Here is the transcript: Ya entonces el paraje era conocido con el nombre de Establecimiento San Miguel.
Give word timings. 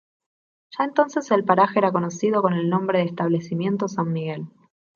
Ya 0.79 0.85
entonces 0.85 1.29
el 1.29 1.45
paraje 1.45 1.77
era 1.77 1.91
conocido 1.91 2.41
con 2.41 2.53
el 2.53 2.71
nombre 2.71 2.97
de 2.97 3.05
Establecimiento 3.05 3.87
San 3.87 4.11
Miguel. 4.11 4.47